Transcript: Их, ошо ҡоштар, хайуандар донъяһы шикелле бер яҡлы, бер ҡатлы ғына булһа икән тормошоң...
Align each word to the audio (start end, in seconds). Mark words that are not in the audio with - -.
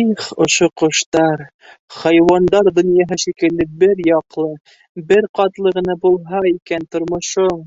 Их, 0.00 0.26
ошо 0.42 0.66
ҡоштар, 0.82 1.40
хайуандар 1.94 2.70
донъяһы 2.76 3.18
шикелле 3.22 3.66
бер 3.80 4.02
яҡлы, 4.10 4.44
бер 5.08 5.26
ҡатлы 5.40 5.72
ғына 5.80 5.96
булһа 6.06 6.44
икән 6.52 6.86
тормошоң... 6.94 7.66